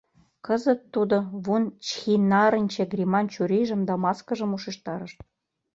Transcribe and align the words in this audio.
Кызыт 0.45 0.79
тудо 0.93 1.17
Вун-Чхиннарынче 1.43 2.83
гриман 2.91 3.25
чурийжым 3.33 3.81
да 3.87 3.93
маскыжым 4.03 4.51
ушештарыш. 4.55 5.13